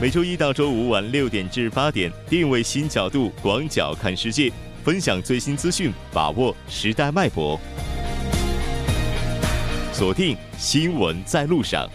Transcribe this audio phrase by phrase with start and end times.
[0.00, 4.52] 每周一到周五晚六点至八点，定位新角度，广角看世界，
[4.84, 7.58] 分享最新资讯，把握时代脉搏。
[9.92, 11.90] 锁定新闻在路上。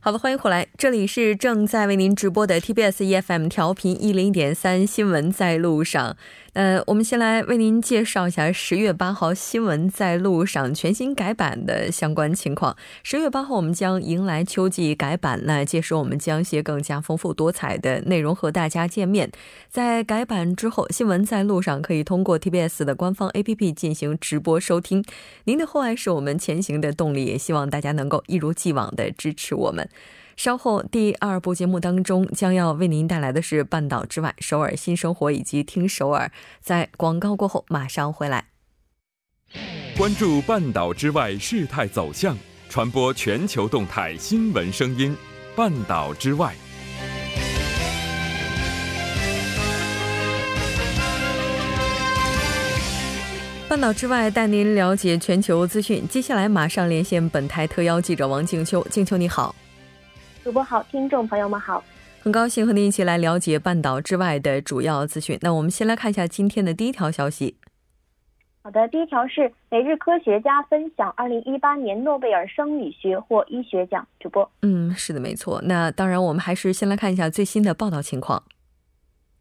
[0.00, 6.16] 好的，欢迎回来，这里是正在为您直播的 TBS EFM 调频一零点三新闻在路上。
[6.54, 12.74] 呃，我们先来为您介绍一下十月八号新闻在路上全新改版的相关情况。
[13.02, 19.30] 十月八号，我们将迎来秋季改版，那届时我们将一些更加丰富多彩的内容和大家见面。
[19.68, 25.04] 在改版之后，新闻在路上可以通过 TBS 的官方 APP 进行直播收听。
[25.44, 29.86] 您的厚爱是我们前行的动力，也希望大家能够一如既往的支持我们。
[30.42, 36.32] 稍后第二部节目当中将要为您带来的是《半岛之外》、首尔新生活以及听首尔。
[36.62, 38.46] 在广告过后马上回来。
[39.98, 42.34] 关注半岛之外事态走向，
[42.70, 45.14] 传播全球动态新闻声音。
[45.54, 46.54] 半岛之外，
[53.68, 56.08] 半岛之外带您了解全球资讯。
[56.08, 59.54] 接下来马上连线本台特邀记者王静秋，静秋你好。
[60.42, 61.84] 主播好，听众朋友们好，
[62.22, 65.38] 很高兴和您一起来了解半岛之外的主要资讯。
[65.42, 67.56] 那我们先来看一下今天的第一条消息。
[68.62, 74.06] 好的，第一条是每日科学家分享二零一八年诺贝尔生理学或医学奖。
[74.18, 75.60] 主播，嗯，是的，没错。
[75.62, 78.42] 那当然，我们还是先来看一下最新的报道情况。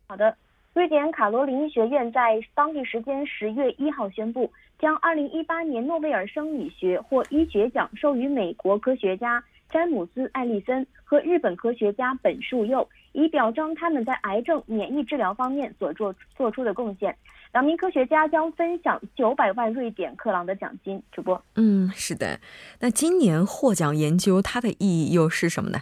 [0.10, 0.36] 好的，
[0.74, 9.42] 瑞典卡罗林医学院在当地时间十月一号宣布，将二零一八年诺贝尔生理学或医学奖授予美国科学家。
[9.70, 17.16] 詹姆斯·艾利森和日本科学家本树佑，以表彰他们在癌症免疫治疗方面所做做出的贡献。
[17.52, 21.02] 两名科学家将分享九百万瑞典克朗的奖金。
[21.12, 22.40] 主播，嗯，是的。
[22.80, 25.80] 那今年获奖研究它的意义又是什么呢？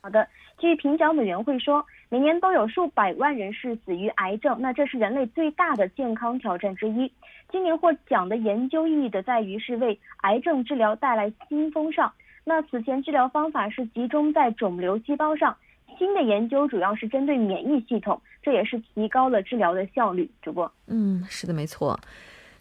[0.00, 0.28] 好的，
[0.58, 7.10] 据评奖委员会说，每年都有数百万人是死于癌症，那这是人类最大的健康挑战之一。
[7.50, 12.12] 今年获奖的研究意义的在于是为癌症治疗带来新风尚。
[12.44, 15.56] 那此前治疗方法是集中在肿瘤细胞上，
[15.98, 20.30] 新的研究主要是针对免疫系统，这也是提高了治疗的效率。
[20.42, 21.98] 主播，嗯，是的，没错。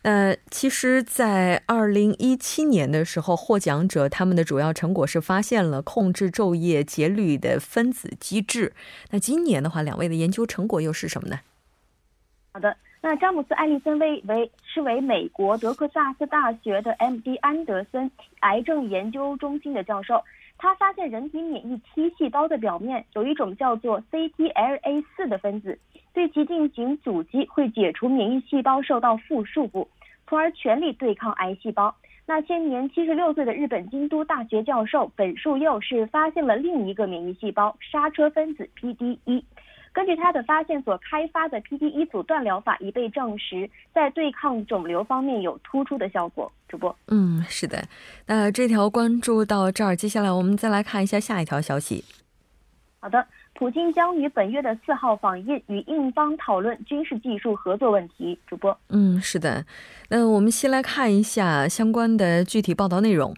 [0.04, 8.74] 呃，其实，在二零一七年的时候，获奖者他们的主要成果是发现了控制昼夜节律的分子机制。
[9.12, 11.40] 那今年的话，两位的研究成果又是什么呢？
[12.54, 12.76] 好的。
[13.04, 17.36] 那詹姆斯·艾利森为为是为美国德克萨斯大学的 M.D.
[17.38, 20.24] 安德森癌症研究中心的教授，
[20.56, 25.80] 他发现人体免疫 T 细胞的表面有一种叫做 CTLA4 的分子，
[26.14, 29.88] 对其进行阻击会解除免疫细胞受到负束缚，
[30.28, 31.96] 从而全力对抗癌细胞。
[32.28, 39.44] 那现年七十六岁的日本京都大学教授本树佑是发现了另一个免疫细胞刹车分子 PD-1。
[39.94, 46.52] 根据他的发现，所开发的 PD 一阻断疗法已被证实，在对抗肿瘤方面有突出的效果。
[46.70, 47.84] 主播，嗯，是的。
[48.28, 52.06] 那这条关注到这儿，接下来我们再来看一下下一条消息。
[53.02, 58.40] 好的，普京将于本月的四号访印，与印方讨论军事技术合作问题。
[58.48, 59.66] 主播，嗯，是的。
[60.08, 63.36] 那我们先来看一下相关的具体报道内容。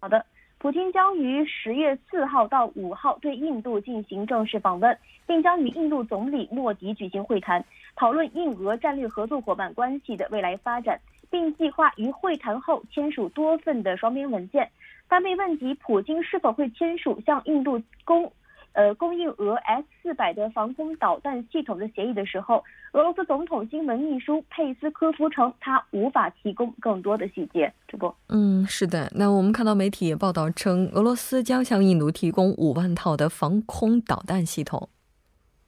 [0.00, 0.26] 好的。
[0.58, 7.64] 普京将于十月四号到五号对印度进行正式访问，并将与印度总理莫迪举行会谈，
[7.94, 14.68] 讨论印俄战略合作伙伴关系的未来发展，并计划于会谈后签署多份的双边文件。
[15.06, 18.32] 当被问及普京是否会签署向印度供。
[18.78, 22.62] 呃，供应俄 S 四百的防空导弹系统的协议的时候，
[22.92, 27.72] 俄罗斯总统新闻秘书佩斯科夫称，他无法提供更多的细节。
[27.88, 29.10] 主播，嗯，是的。
[29.16, 34.88] 那我们看到媒体也报道称，俄罗斯将向印度提供五万套的防空导弹系统。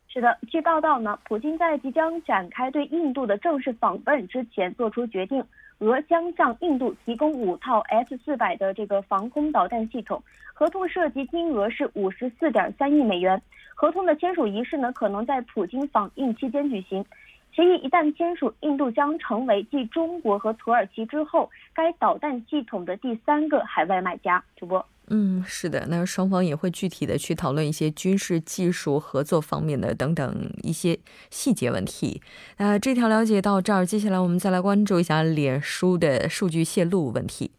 [0.06, 5.44] 是的，据报道呢，普京在即将展开对印度的正式访问之前做出决定。
[5.80, 10.22] 俄将向印度提供五套 S 四百的这个防空导弹系统，
[10.52, 13.40] 合同涉及金额是五十四点三亿美元。
[13.74, 17.02] 合同的签署仪式呢，可能在普京访印期间举行。
[17.50, 24.44] 协议一旦签署，印度将成为继中国和土耳其之后，该导弹系统的第三个海外买家。
[24.56, 24.84] 主播。
[25.12, 30.96] 嗯，是的，那双方也会具体的去讨论一些军事技术合作方面的等等一些
[31.30, 32.22] 细节问题。
[32.58, 37.50] 那这条了解到这儿，接下来我们再来关注一下脸书的数据泄露问题。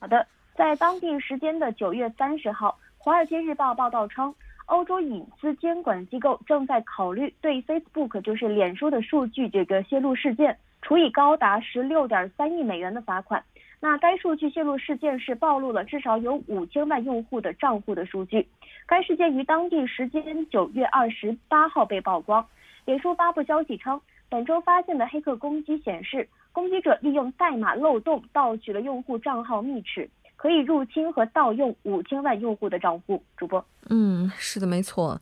[0.00, 4.34] 好的，在当地时间的九月三十号，《华尔街日报》报道称，
[4.66, 10.56] 欧洲隐私监管机构正在考虑对 Facebook 就是脸书的数据这个泄露事件。
[10.80, 13.44] 处以高达十六点三亿美元的罚款。
[13.80, 18.46] 那该数据泄露事件是暴露了至少有五千万用户的账户的数据。
[18.86, 22.44] 该事件于当地时间九月二十八号被曝光。
[22.84, 33.22] 脸书发布消息称，本周发现的黑客攻击显示，攻击者利用代码漏洞盗取了用户账号密匙，可以入侵和盗用五千万用户的账户。
[33.36, 35.20] 主播，嗯，是的，没错。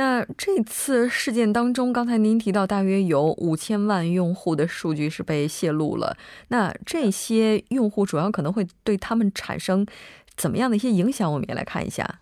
[0.00, 6.16] 那这次事件当中，刚才您提到大约有五千万用户的数据是被泄露了。
[6.48, 9.86] 那这些用户主要可能会对他们产生
[10.36, 11.30] 怎么样的一些影响？
[11.30, 12.20] 我们也来看一下。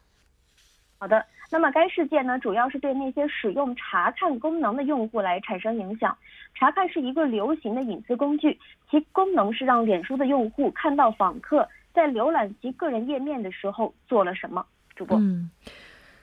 [0.99, 1.25] 好的。
[1.51, 6.15] 那么该事件呢，主要是对那些使用查看功能的用户来产生影响。
[6.57, 8.59] 查看是一个流行的隐私工具，
[8.91, 14.67] 其功能是让脸书的用户看到访客在浏览其个人页面的时候做了什么。
[14.95, 15.49] 主播，嗯，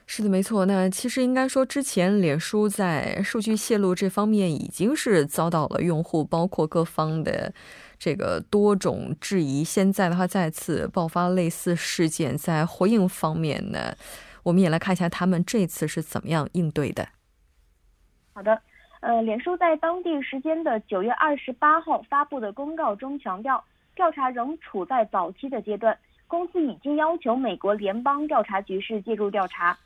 [0.08, 0.64] 是的，没错。
[0.66, 7.52] 那其实应该说，之前脸书在数据泄露这方面已经是遭到了用户包括各方的
[7.98, 9.64] 这个多种质疑。
[9.64, 13.96] 现在的话，再次爆发类似事件，在回应方面呢？
[14.44, 17.08] 我们也来看一下他们这次是怎么样应对的。
[18.32, 18.62] 好的，
[19.00, 23.62] 呃，脸书在当地时间的九月二十八号发布的公告中强调，
[23.96, 25.98] 调查仍处在早期的阶段，
[26.28, 29.76] 公司已经要求美国联邦调查局是介入调查。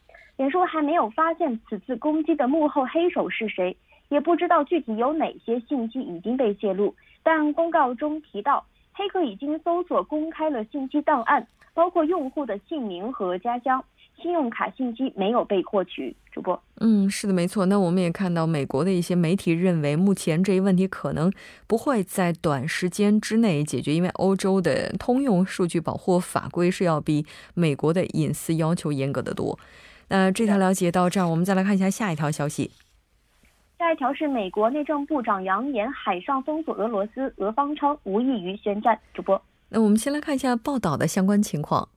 [0.40, 3.76] 脸书还没有发现此次攻击的幕后黑手是谁，
[4.08, 6.94] 也不知道具体有哪些信息已经被泄露。
[7.22, 8.64] 但公告中提到，
[8.94, 13.84] 黑客已经搜索公开了信息档案，包括用户的姓名和家乡。
[14.16, 16.58] 信用卡信息没有被获取，主播。
[16.80, 17.66] 嗯，是的，没错。
[17.66, 21.30] 那我们也看到，美国的一些媒体认为，目前这一问题可能
[21.66, 29.58] 不会在短时间之内解决，因为欧洲的通用数据保护法规是要比美国的隐私要求严格的多。
[30.10, 32.72] 那这条了解到这儿，我们再来看一下下一条消息。
[33.78, 38.98] 下一条是美国内政部长扬言海上封锁俄罗斯，俄方称无异于宣战。
[39.14, 41.88] 主播，那我们先来看一下报道的相关情况。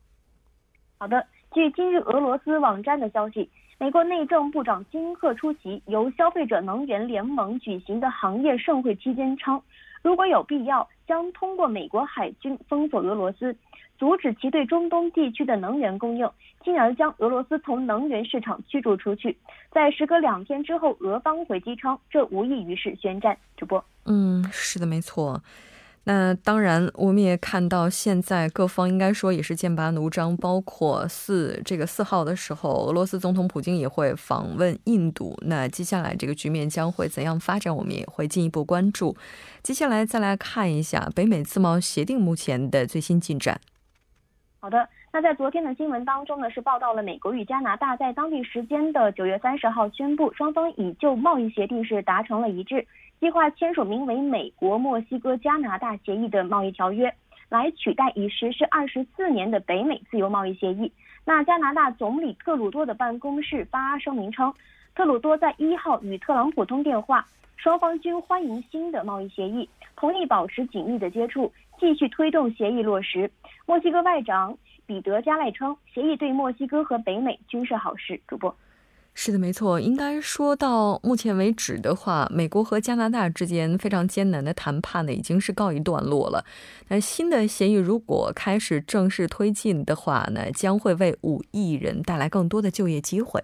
[0.98, 1.25] 好的。
[1.56, 9.62] 据今日俄罗斯网站的消息，美国内政部长金赫出席由消费者能源联盟举行的行业盛会期间称，
[10.01, 13.56] 如果有必要，将通过美国海军封锁俄罗斯，
[14.03, 16.29] 阻止其对中东地区的能源供应，
[16.61, 19.38] 进而将俄罗斯从能源市场驱逐出去。
[19.71, 23.38] 在时隔两天之后，俄方回击称，这无异于是宣战。
[23.55, 25.41] 主播，嗯，是的，没错。
[26.03, 30.35] 那当然，我们也看到，现在各方应该说也是剑拔弩张。
[30.35, 35.33] 包括四这个四号的时候，俄罗斯总统普京也会访问印度。
[35.44, 39.15] 那接下来这个局面将会怎样发展，我们也会进一步关注。
[39.61, 43.61] 接下来再来看一下北美自贸协定目前的最新进展。
[44.63, 52.88] 好的，那在昨天的新闻当中呢，是报道了美国与加拿大在当地时间的九月三十号宣布，双方已就贸易协定是达成了一致。
[53.19, 57.13] 计划签署名为《美国墨西哥加拿大协议》的贸易条约，
[57.50, 60.89] 来取代已实施二十四年的北美自由贸易协议。
[61.25, 64.54] 那加拿大总理特鲁多的办公室发声明称，
[64.95, 73.30] 特鲁多在一号与特朗普通电话，双方均欢迎新的贸易协议，同意保持紧密的接触，继续推动协议落实。
[73.66, 74.56] 墨西哥外长
[74.86, 78.19] 彼得加赖称，协议对墨西哥和北美均是好事。
[78.28, 78.56] 主播。
[79.16, 79.80] 是的，没错。
[79.80, 86.45] 应该说到目前为止的话，美国和加拿大之间非常艰难的谈判呢，已经是告一段落了。
[86.90, 93.44] 那新的协议如果开始正式推进的话呢，将会为五亿人带来更多的就业机会。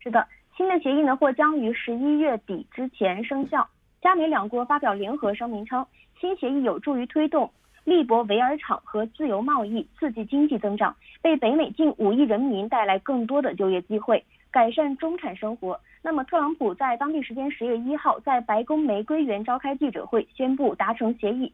[0.00, 0.26] 是的，
[0.62, 3.68] 新的协议呢或将于十一月底之前生效。
[4.00, 5.84] 加美两国发表联合声明称，
[6.20, 7.50] 新协议有助于推动
[7.82, 14.24] 利博维尔厂和自由贸易，刺激经济增长，为北美近五亿人民带来更多的就业机会。
[14.52, 15.80] 改善中产生活。
[16.00, 21.52] 那么，特朗普在当地时间十月一号在白宫玫瑰园召开记者会，宣布达成协议，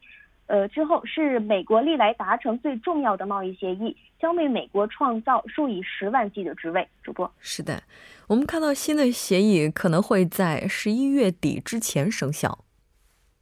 [0.48, 6.86] 呃之后是美国历来达成最重要的贸易协议，将为美国创造数以十万计的职位。
[7.02, 7.82] 主播，是的，
[8.26, 12.64] 我们看到新的协议可能会在十一月底之前生效。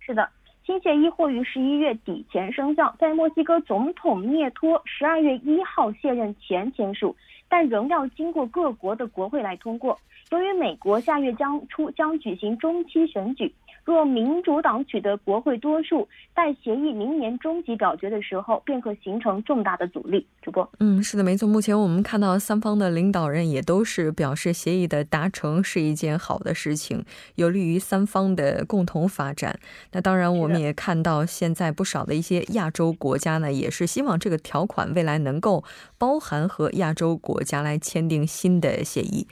[0.00, 0.28] 是的，
[0.64, 7.16] 新协议或于十一月底前生效，在墨西哥总统涅托十二月一号卸任前签署。
[7.48, 9.96] 但仍要经过各国的国会来通过。
[10.32, 13.54] 由于美国下月将出将举行中期选举。
[13.86, 20.26] 若民主党取得国会多数，待协议明年终极表决的时候，便可形成重大的阻力。
[20.42, 21.48] 主播，嗯，是的，没错。
[21.48, 27.04] 目前我们看到三方的领导人也都是表示，协议的达成是一件好的事情，
[27.36, 29.56] 有利于三方的共同发展。
[29.92, 35.62] 那当然，我们也看到现在不少的一些亚洲国家呢，也是希望这个条款未来能够
[35.96, 39.28] 包含和亚洲国家来签订新的协议。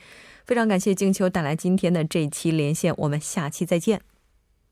[0.47, 4.01] 非常感谢静秋带来今天的这期连线，我们下期再见。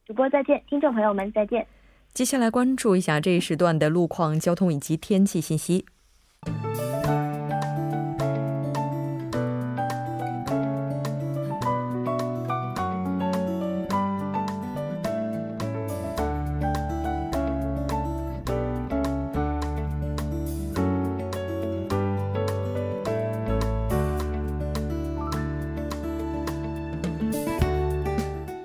[0.07, 1.67] 主播再见，听众朋友们再见。
[2.13, 5.87] 接下来关注一下这一时段的路况、交通以及天气信息。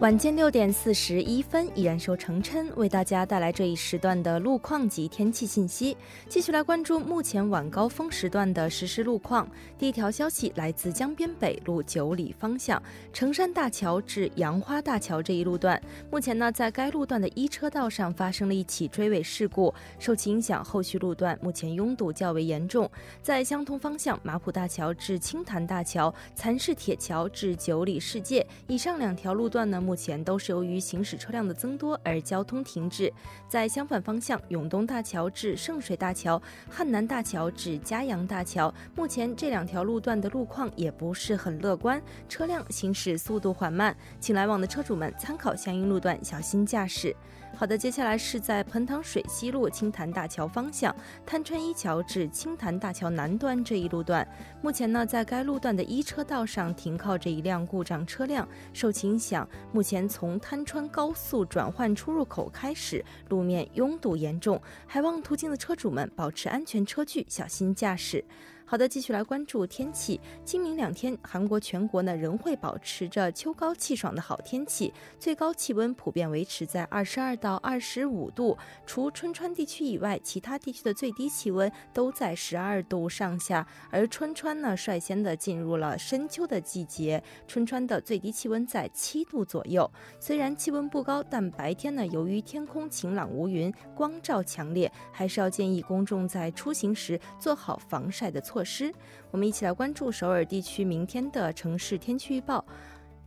[0.07, 5.97] 晚间六点四十一分，依然受程琛为大家带来这一时段的路况及天气信息。
[6.29, 9.45] 继续来关注目前晚高峰时段的实时路况。
[9.77, 15.77] 第一条消息来自江边北路九里方向城山大桥至杨花大桥这一路段，
[16.09, 22.89] 目前呢在该路段的一车道上发生了一起追尾事故，受其影响，后续路段目前拥堵较为严重。
[23.21, 33.11] 在相同方向马浦大桥至青潭大桥、蚕市铁桥至九里世界以上两条路段呢，目前都是由于行驶车辆的增多而交通停滞。
[33.49, 36.39] 在相反方向，永东大桥至圣水大桥、
[36.69, 41.99] 汉南大桥至嘉阳大桥，目前这两条路段的路况也不是很乐观，
[42.29, 47.15] 车辆行驶速度缓慢，请来往的车主们参考相应路段，小心驾驶。
[47.57, 50.95] 好的，接下来是在彭塘水西路青潭大桥方向
[51.25, 54.25] 滩川一桥至青潭大桥南端这一路段，
[54.61, 68.23] 目前呢，在该路段的一车道上停靠着一辆故障车辆，受其影响，目前从滩川高速转换出入口开始，路面拥堵严重，还望途经的车主们保持安全车距，小心驾驶。
[68.69, 70.19] 好的，继续来关注天气。
[70.43, 78.57] 今明两天，韩国全国呢仍会保持着秋高气爽的好天气，最高气温普遍维持在二十二到二十五度。
[78.85, 83.65] 除春川地区以外，其他地区的最低气温都在十二度上下。
[83.89, 89.89] 而春川呢，率先的进入了深秋的季节，春川的最低气温在七度左右。
[90.19, 98.56] 虽然气温不高，但白天呢，由于天空晴朗无云，光照强烈，还是要建议公众在出行时做好防晒的措。
[98.57, 98.91] 措施，
[99.29, 102.65] 我们一起来关注首尔地区明天的城市天气预报。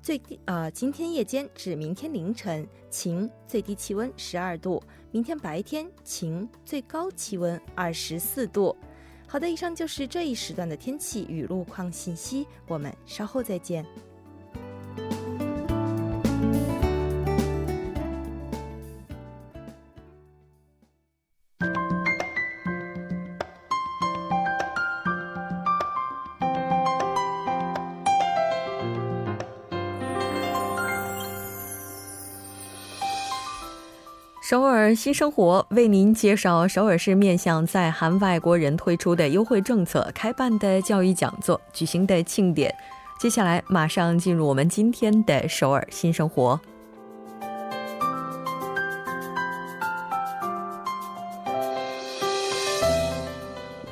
[0.02, 4.82] 最低呃，今天夜间至明天凌晨晴，最低气温十二度；
[5.12, 8.76] 明天白天晴，最高气温二十四度。
[9.28, 13.86] 好的，以上就是这一时段的天气与路况信息，我们稍后再见。
[34.94, 42.74] 新生活为您介绍首尔市面向在韩外国人推出的优惠政策、开办的教育讲座、举行的庆典。
[43.18, 46.58] 接下来马上进入我们今天的首尔新生活。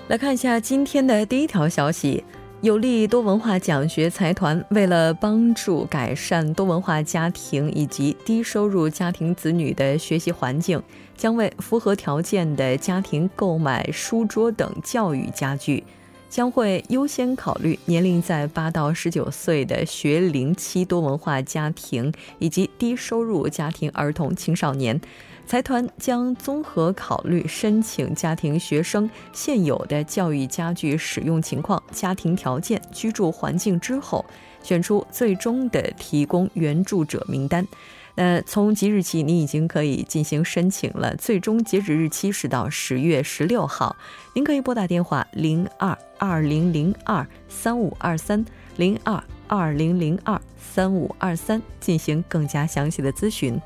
[0.08, 2.24] 来看一下今天的第一条消息。
[2.60, 10.82] 有利多文化奖学财团为了帮助改善多文化家庭以及低收入家庭子女的学习环境，
[11.16, 15.84] 将为符合条件的家庭购买书桌等教育家具，
[16.28, 25.00] 将会优先考虑年龄在八到十九岁的学龄期多文化家庭以及低收入家庭儿童青少年。
[25.48, 34.22] 财团将综合考虑申请家庭学生现有的教育家具使用情况、家庭条件、居住环境之后，
[34.62, 37.66] 选出最终的提供援助者名单。
[38.14, 41.16] 那从即日起，你已经可以进行申请了。
[41.16, 43.96] 最终截止日期是到十月十六号。
[44.34, 48.44] 您可以拨打电话零二二零零二三五二三
[48.76, 53.58] 零二二零零二三五二三进行更加详细的咨询。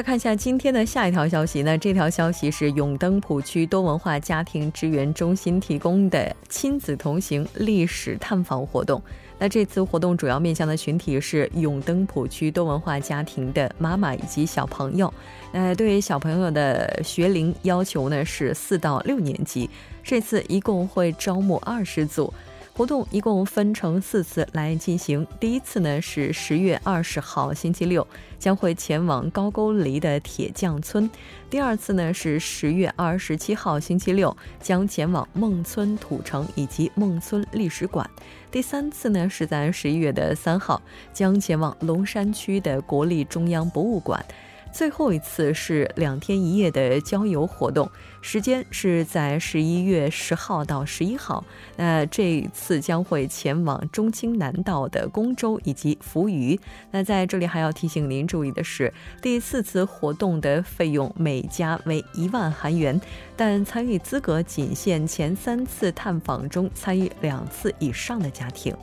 [0.00, 1.62] 来看一下今天的下一条消息。
[1.62, 9.02] 那这条消息是永登浦区多文化家庭支援中心提供的亲子同行历史探访活动。
[9.38, 15.12] 那这次活动主要面向的群体是永登浦区多文化家庭的妈妈以及小朋友。
[15.52, 19.68] 那对于小朋友的学龄要求呢是四到六年级。
[20.02, 22.32] 这次一共会招募二十组。
[22.80, 25.26] 活动一共分成四次来进行。
[25.38, 28.08] 第一次呢是十月二十号星期六，
[28.38, 31.06] 将会前往高沟里的铁匠村；
[31.50, 38.02] 第二次呢是十月二十七号星期六，将前往孟村土城以及孟村历史馆；
[38.50, 40.80] 第三次呢是在十一月的三号，
[41.12, 44.24] 将前往龙山区的国立中央博物馆。
[44.72, 51.44] 最后一次是两天一夜的郊游活动，时间是在十一月十号到十一号。
[51.76, 56.58] 那这次将会前往中青南道的公州以及扶余。
[56.90, 62.98] 那在这里还要提醒您注意的是，第四次活动的费用每家为一万韩元，
[63.36, 68.74] 但参与资格仅限前三次探访中参与两次以上的家庭。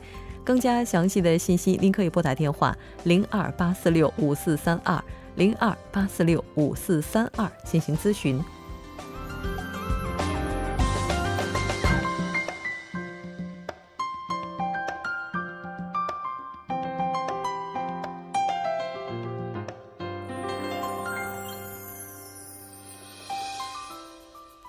[0.44, 5.02] 更加详细的信息，您可以拨打电话零二八四六五四三二。
[5.36, 8.42] 零二八四六五四三二进行咨询。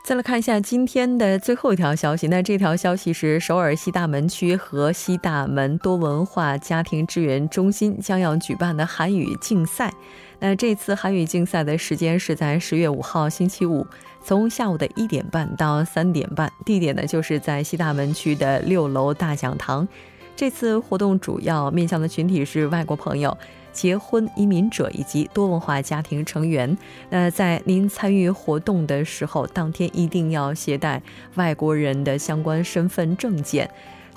[0.05, 9.93] 再来看一下今天的最后一条消息，那这条消息是首尔西大门区和西大门多文化家庭支援中心将要举办的韩语竞赛。
[10.39, 13.85] 那这次韩语竞赛的时间是在十月五号星期五，
[14.23, 19.87] 从下午的一点半到三点半，地点呢就是在西大门区的六楼大讲堂。
[20.35, 23.37] 这次活动主要面向的群体是外国朋友、
[23.73, 26.77] 结婚移民者以及多文化家庭成员。
[27.09, 31.03] 那在您参与活动的时候，当天一定要携带
[31.35, 33.69] 外国人的相关身份证件。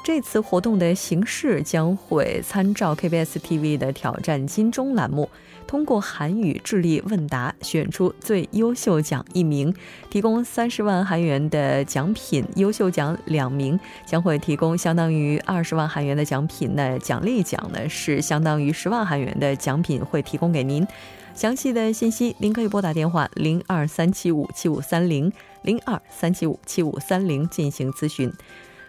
[0.05, 5.29] 这次活动的形式将会参照 KBS TV 的挑战金钟栏目。
[5.67, 9.75] 通过韩语智力问答选出最优秀奖一名，
[10.11, 16.73] 提供三十万韩元的奖品；优秀奖两名将会提供相当于二十万韩元的奖品。
[16.75, 20.87] 那奖励奖呢是相当于十万韩元的奖品会提供给您。
[21.35, 28.31] 详细的信息您可以拨打电话零二三七五七五三零零二三七五七五三零进行咨询。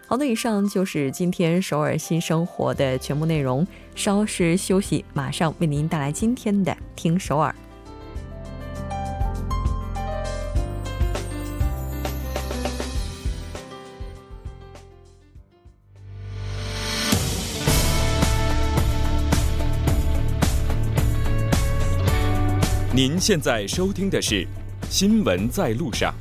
[0.06, 3.66] 好的，以上就是今天首尔新生活的全部内容。
[3.96, 7.52] 稍事休息，马上为您带来今天的《听首尔》。
[22.94, 24.42] 您现在收听的是
[24.88, 26.14] 《新闻在路上》。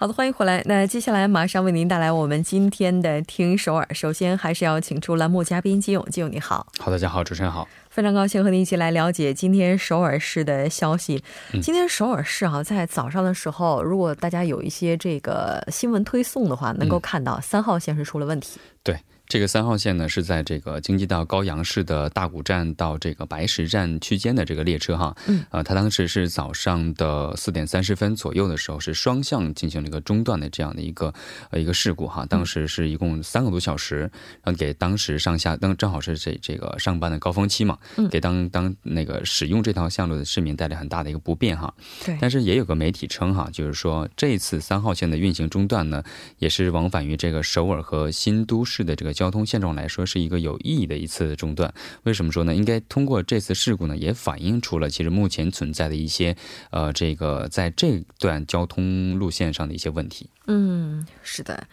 [0.00, 0.62] 好的，欢迎回来。
[0.64, 3.86] 那接下来马上为您带来我们今天的听首尔。
[3.92, 6.66] 首先还是要请出栏目嘉宾金勇，金勇你好。
[6.78, 7.68] 好，大家好，主持人好。
[7.90, 11.22] 非常高兴和您一起来了解今天首尔市的消息。
[11.60, 18.58] 今天首尔市啊，在早上的时候，如果大家有一些这个新闻推送的话，能够看到三号线是出了问题。
[18.82, 18.98] 对。
[19.30, 31.14] 这个三号线呢，是在这个京畿道高阳市的大谷站到这个白石站区间的这个列车哈，嗯，啊，它当时是早上的四点三十分左右的时候，是双向进行了一个中断的这样的一个
[31.50, 34.00] 呃一个事故哈，当时是一共三个多小时，
[34.42, 41.72] 然后给当时上下当正好是这这个上班的高峰期嘛，嗯，给当当那个使用这条线路的市民带来很大的一个不便哈，
[42.04, 46.02] 对，但是也有个媒体称哈，就是说这次三号线的运行中断呢，
[46.38, 51.74] 也是往返于这个首尔和新都市的这个交通现状来说是一个有意义的一次中断。
[52.04, 52.54] 为什么说呢？
[52.54, 56.34] 应该通过这次事故呢，也反映出了其实目前存在的一些
[56.70, 60.30] 呃，这个在这段交通路线上的一些问题。
[60.46, 61.68] 嗯，是的。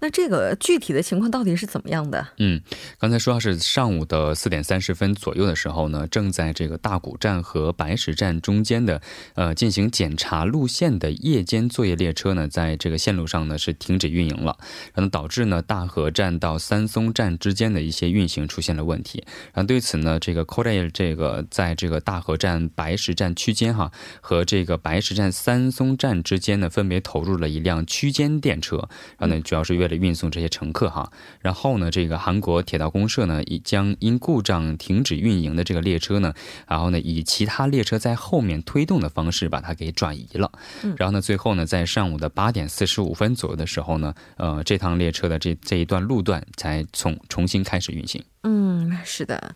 [0.00, 2.28] 那这个具体的情况到底是怎么样的？
[2.38, 2.60] 嗯，
[2.98, 9.02] 刚才说是上午的四点三十分左右的时候呢，正在这个大谷站和白石站中间的
[9.34, 14.56] 呃进行检查路线的夜间作业列车呢，在这个线路上呢是停止运营了，
[14.94, 19.24] 然后导致呢大河站到三松站之间的一些运行出现了问题。
[19.52, 36.32] 然后对此呢，这个 Korea 这个在这个大河站白石站区间哈和这个白石站三松站之间呢，分别投入了一辆区间电车，然后呢主要是为运送这些乘客哈，然后呢，这个韩国铁道公社呢，已将因故障停止运营的这个列车呢，
[36.66, 40.50] 然后呢，以其他列车在后面推动的方式把它给转移了。
[40.96, 48.22] 然后呢，最后呢，在上午的八点四十五分左右的时候呢，呃，这趟列车的这这一段路段才从重新开始运行。
[48.42, 49.54] 嗯，是的。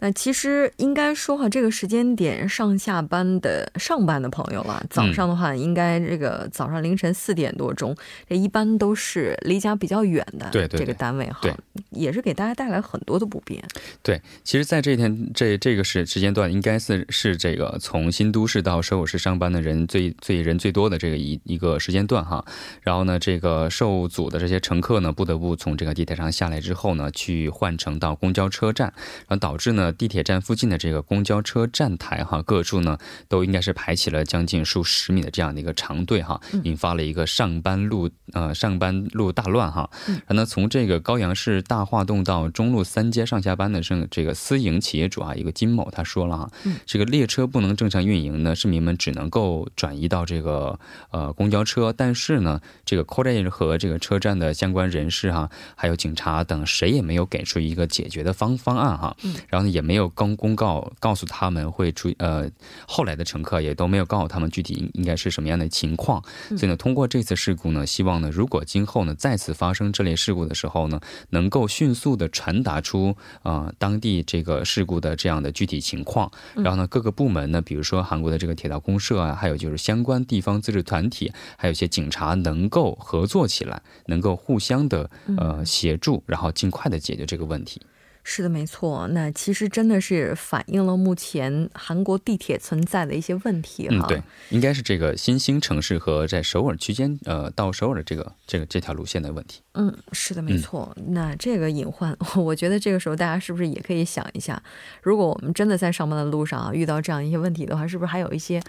[0.00, 7.94] 那其实应该说哈，这个时间点上下班的上班的朋友啊，早上的话应该这个早上凌晨四点多钟，
[8.28, 11.40] 这一般都是离家比较远的这个单位哈，
[11.90, 13.62] 也是给大家带来很多的不便。
[14.02, 22.42] 对，其实，在这天这这个时时间段，应该是是这个从新都市到首尔市上班的人最最人最多的这个一一个时间段哈。
[22.80, 28.92] 然后呢，这个受阻的这些乘客呢，不得不从这个地铁上下来之后呢，去换乘到公交车站，
[29.28, 29.89] 然后导致呢。
[29.90, 32.96] 呢，地铁站附近的这个公交车站台哈，各处呢
[33.28, 39.90] 都应该是排起了将近数十米的这样的一个长队哈，引发了一个上班路呃上班路大乱哈。
[40.06, 46.50] 然后呢，从这个高阳市大化洞到中路三街上下班的这这个私营企业主啊，一个金某他说了哈，
[46.86, 50.78] 这个列车不能正常运营呢，市民们只能够转移到这个
[51.10, 59.16] 呃公交车，但是呢，这个 c o r 和这个车站的相关人士哈，还有警察等，谁也没有给出一个解决的方方案哈。
[59.48, 62.50] 然后呢，也没有公公告告诉他们会出呃，
[62.86, 66.22] 后来的乘客也都没有告诉他们具体应应该是什么样的情况。
[66.56, 76.30] 所以呢，通过这次事故呢，希望呢，如果今后呢再次发生这类事故的时候呢，能够迅速的传达出啊当地这个事故的这样的具体情况。
[76.54, 87.80] 然后呢，各个部门呢，比如说韩国的这个铁道公社啊，还有就是相关地方自治团体，还有一些警察，能够合作起来，能够互相的呃协助，然后尽快的解决这个问题。
[88.32, 89.08] 是的，没错。
[89.08, 93.96] 那其实真的是反映了目前韩国地铁存在的一些问题哈。
[93.96, 99.62] 嗯，对，应该是这个新兴城市和在首尔区间，呃，到首尔的这个这个这条路线的问题。
[99.72, 100.96] 嗯，是的，没错。
[101.08, 104.62] 那这个隐患， 我觉得这个时候大家是不是也可以想一下，
[105.02, 108.62] 如果我们真的在上班的路上啊遇到这样一些问题的话，是不是还有一些，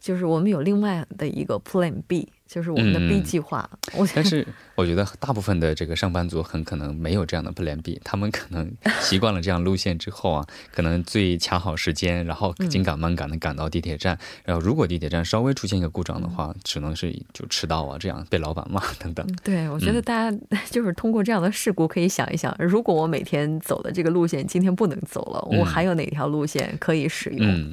[0.00, 2.30] 就是我们有另外的一个 Plan B。
[2.52, 3.66] 就是我们的 B 计划，
[4.14, 19.26] 但是我觉得大部分的这个上班族很可能没有这样的 Plan B，他们可能习惯了这样路线之后啊，可能最卡好时间，然后紧赶慢赶的赶到地铁站，然后如果地铁站稍微出现一个故障的话，只能是就迟到啊，这样被老板骂等等。
[19.42, 20.38] 对，我觉得大家
[20.70, 27.72] 就是通过这样的事故可以想一想，如果我每天走的这个路线今天不能走了，我还有哪条路线可以使用？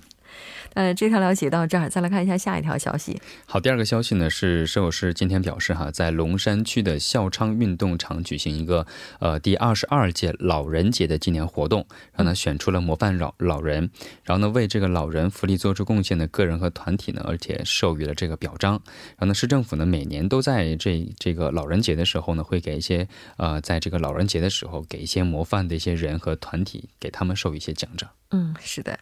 [0.74, 3.20] 呃，这条了解到这儿，再来看一下下一条消息。
[3.46, 8.86] 好，第二个消息呢是，首尔市今天表示哈，在龙山区的孝昌运动场举行一个
[9.20, 13.90] 呃第二十二届老人节的纪念活动，然后呢选出了模范老老人，
[14.24, 18.74] 然后呢为这个老人福利做出贡献的个人和团体呢，而且授予了这个表彰。
[19.18, 28.10] 然后呢市政府呢每年都在这这个老人节的时候呢，会给一些呃在这个老人节的时候给一些模范的一些人和团体，给他们授予一些奖章。
[28.32, 29.00] 嗯，是的。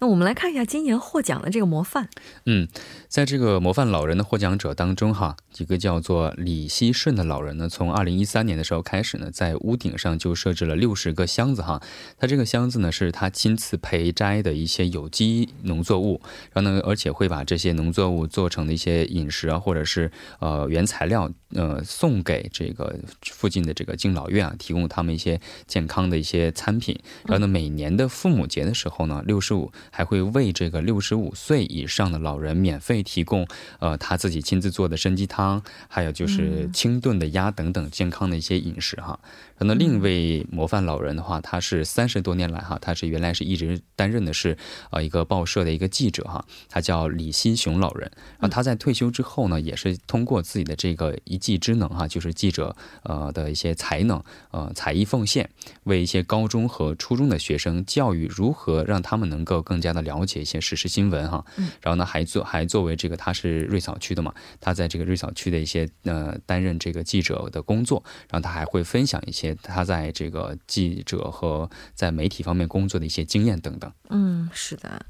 [0.00, 2.08] 那我们来看一下今年获奖的这个模范。
[2.46, 2.66] 嗯，
[3.06, 11.82] 在这个模范老人的获奖者当中，哈，一个叫做李希顺的老人呢，从二零一三年的时候开始呢，在屋顶上就设置了六十个箱子，哈，
[12.18, 26.98] 他这个箱子呢是他亲自培摘的一些有机农作物，然后呢，而且会把这些农作物做成的一些饮食啊，或者是呃原材料，呃，送给这个附近的这个敬老院啊，提供他们一些健康的一些餐品。
[27.26, 29.70] 然后呢，每年的父母节的时候呢，六十五。
[29.90, 33.46] 还会为这个六十五岁以上的老人免费提供，
[33.78, 39.18] 呃，他自己亲自做的参鸡汤，还有就是清炖的鸭等等健康的一些饮食哈。
[39.62, 44.56] 那另一位模范老人的话，他是三十多年来哈，他是原来是一直担任的是
[44.90, 48.10] 呃一个报社的一个记者哈，他叫李新雄老人。
[48.38, 55.48] 然后他在退休之后呢，也是通过自己的这个一技之能哈，就是记者呃的一些才能呃才艺奉献，
[55.84, 61.44] 为一些高中和初中的学生教育如何让他们能够更加的了解一些时事新闻哈。
[61.80, 69.56] 然后呢，还做还作为这个他是瑞草区的嘛，他在这个瑞草区的一些呃担任这个记者的工作，然后他还会分享一些。
[69.62, 73.92] 他在这个记者和在媒体方面工作的一些经验等等。
[74.08, 75.06] 嗯，是的。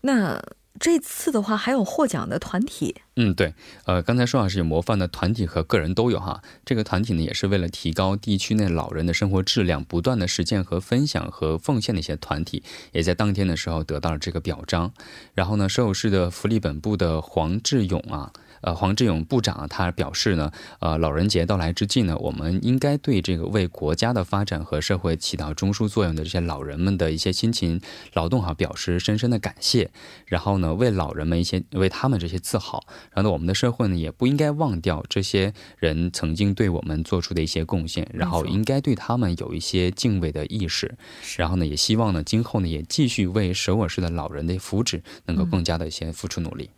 [0.00, 0.42] 那
[0.80, 2.96] 这次的话，还有获奖的团体。
[3.16, 3.52] 嗯，对。
[3.84, 6.42] 呃，刚才说啊，是有模范的团体和个人都有哈。
[6.64, 12.62] 这个团体呢，也是为了提高地区内老人的生活质量，不断的实践和分享和奉献的一些团体，
[12.92, 14.90] 也在当天的时候得到了这个表彰。
[15.34, 18.32] 然后呢，收有市的福利本部的黄志勇啊。
[18.62, 27.80] 呃，黄志勇部长他表示呢，呃，老人节到来之际呢，我们应该对这个为国家的发展和社会起到中枢作用的这些老人们的一些辛勤
[28.12, 29.90] 劳动哈，表示深深的感谢。
[30.26, 32.84] 然后呢，为老人们一些为他们这些自豪。
[33.12, 40.96] 然后呢，我们的社会呢，也不应该忘掉这些人曾经对我们做出的一些贡献，然后应该对他们有一些敬畏的意识。
[41.36, 46.70] 然后呢，也希望呢，今后呢，也继续为首尔市的老人的福祉能够更加的一些付出努力。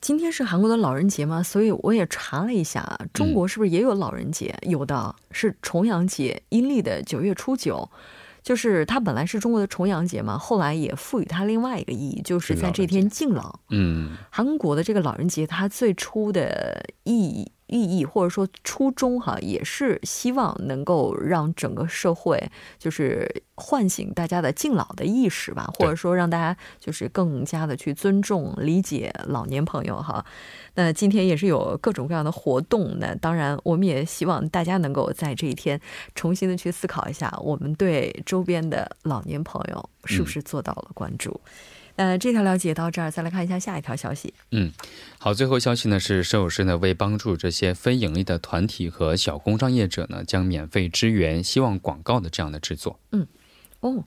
[0.00, 4.54] 今天是韩国的老人节嘛，所以我也查了一下，中国是不是也有老人节？
[4.62, 7.88] 有的是重阳节，阴历的九月初九，
[8.42, 13.60] 就是它本来是中国的重阳节嘛，后来也赋予它另外一个意义，就是在这天敬老。
[13.70, 30.24] 嗯，韩国的这个老人节，它最初的意义寓意或者说初衷哈，也是希望能够让整个社会就是唤醒大家的敬老的意识吧，或者说让大家就是更加的去尊重、理解老年朋友哈。
[30.74, 35.80] 那今天也是有各种各样的活动，那当然我们也希望大家能够在这一天
[36.14, 41.40] 重新的去思考一下，我们对周边的老年朋友是不是做到了关注。
[41.96, 44.34] 呃，这条了解到这儿，再来看一下下一条消息。
[44.50, 44.72] 嗯，
[45.18, 52.98] 好，最后消息呢是，摄影师呢为帮助这些非盈利的团体和小工商业者呢，将免费支援希望广告的这样的制作。
[53.12, 53.26] 嗯，
[53.80, 54.04] 哦，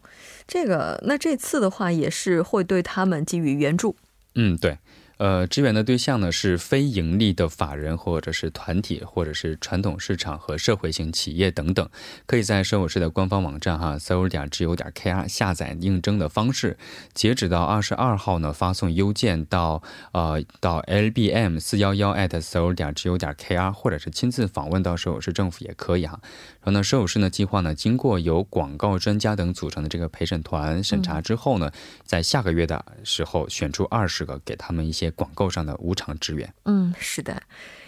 [0.47, 3.95] 这个那这次的话也是会对他们给予援助。
[4.35, 4.77] 嗯，对。
[5.17, 11.89] 呃，支援的对象呢是非盈利的法人或者是团体，或者是传统市场和社会型企业等等。
[12.25, 16.77] 可以在社会市的官方网站哈，搜友点 G O 点 K R 下载应征的方式。
[17.13, 26.19] 截止到二十二号呢，发送邮件到呃到 L B M 四幺幺 at 搜友点 G O 点 K R，或者是亲自访问到收友市政府也可以哈。
[26.61, 31.71] 然后呢，社会市呢计划呢，经过由广告专家等组成的这个陪审团审查之后呢，
[32.05, 35.17] 在下个月的时候选出二十个，给他们一些些。
[35.17, 37.41] 广告上的无偿支援，嗯，是的，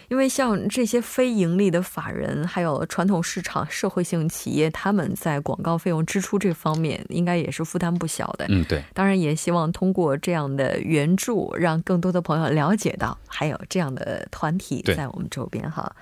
[0.08, 8.46] 因为像这些非盈利的法人，还有传统市场、社会性企业，他们在广告费用支出这方面，应该也是负担不小的。
[8.48, 8.82] 嗯，对。
[8.94, 15.70] 当然，也希望通过这样的援助，让更多的朋友了解到，还有这样的团体在我们周边。
[15.70, 15.94] 哈，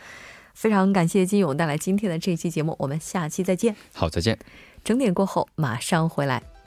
[0.55, 3.77] 非常感谢金勇带来今天的这期节目，我们下期再见。
[3.93, 4.39] 好，再见。
[4.83, 6.58] 整点过后马上回来。